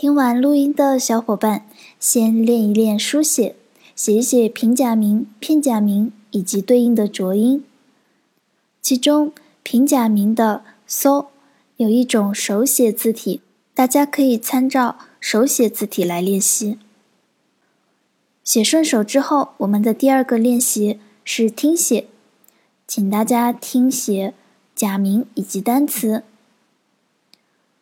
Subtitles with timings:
[0.00, 1.66] 听完录音的小伙伴，
[1.98, 3.56] 先练一练书写，
[3.96, 7.64] 写一写平假名、片假名以及对应的浊音。
[8.80, 9.32] 其中
[9.64, 11.24] 平假名的 “so”
[11.78, 13.40] 有一种手写字体，
[13.74, 16.78] 大家可以参照手写字体来练习。
[18.44, 22.06] 写顺手之后，我们的第二个练习是听写，
[22.86, 24.32] 请大家听写
[24.76, 26.22] 假名以及单词。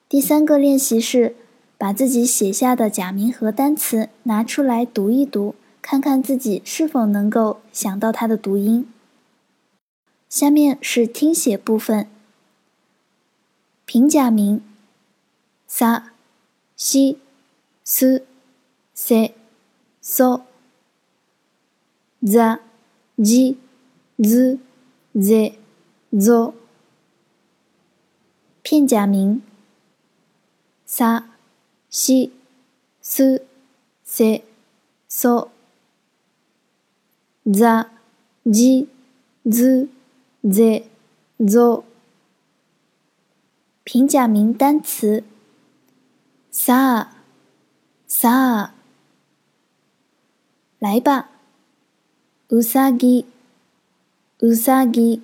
[0.08, 1.36] 第三个练习是。
[1.78, 8.88] 把自己写下的假名和单词拿出来读一读，看看自己是否能够想到它的读音。
[10.28, 12.08] 下面是听写部分。
[13.84, 14.62] 平假名
[15.70, 16.04] ：sa、
[16.74, 17.18] 西、
[17.84, 18.24] s、
[18.96, 19.32] se、
[20.00, 20.40] so、
[22.22, 22.58] za、
[23.16, 23.56] ji、
[24.16, 24.58] z、
[25.14, 25.52] ze、
[26.12, 26.54] zo。
[28.62, 29.42] 片假名
[30.88, 31.35] ：sa。
[31.95, 32.31] し、
[33.01, 33.43] す、
[34.03, 34.43] せ、
[35.07, 35.51] そ、
[37.47, 37.89] ざ、
[38.45, 38.87] じ、
[39.45, 39.89] ず、
[40.43, 40.85] ぜ、
[41.39, 41.83] ぞ。
[43.83, 45.23] 平假名单词。
[46.51, 47.15] さあ、
[48.07, 48.73] さあ。
[50.79, 51.29] 来吧。
[52.49, 53.25] うさぎ、
[54.39, 55.21] うさぎ。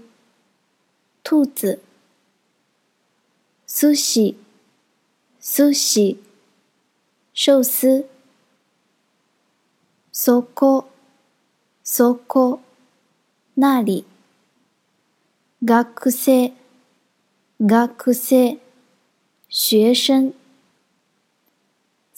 [1.24, 1.80] 兔子。
[3.68, 4.38] 寿司、
[5.40, 6.18] 寿司。
[7.34, 8.06] 寿司。
[10.12, 10.90] そこ、
[11.84, 12.60] そこ、
[13.56, 14.06] 那里。
[15.64, 16.54] 学生、
[17.60, 18.60] 学生、
[19.50, 20.34] 学生。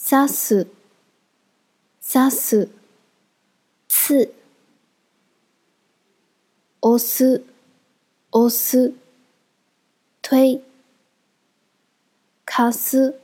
[0.02, 0.66] 刺す、
[2.00, 2.68] 刺す、
[3.86, 4.32] 刺。
[6.80, 7.44] 押す、
[8.32, 8.94] 押す、
[10.22, 10.62] 推。
[12.46, 13.20] 貸す、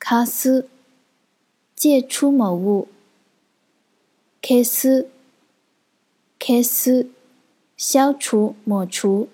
[0.00, 0.68] 貸す。
[1.76, 2.88] 借出某物。
[4.42, 5.08] 消す、
[6.38, 7.06] 消す、
[7.76, 9.28] 消除、抹除。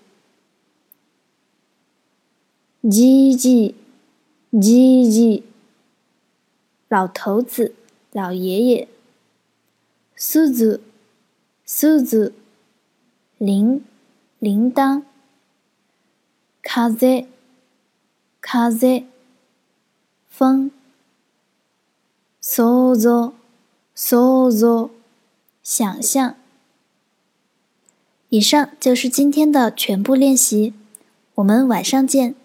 [2.85, 3.75] じじ、
[4.53, 5.45] じじ、
[6.89, 7.75] 老头子、
[8.13, 8.89] 老爷爷。
[10.15, 10.83] すず、
[11.65, 12.35] すず、
[13.39, 13.83] 铃、
[14.41, 15.03] 铃铛。
[16.63, 17.27] 風、
[18.41, 19.05] 風、
[20.29, 20.71] 风。
[22.46, 23.34] 想像，
[23.96, 24.90] 想像，
[25.64, 26.36] 想象。
[28.28, 30.74] 以上就是今天的全部练习，
[31.36, 32.36] 我们晚上见。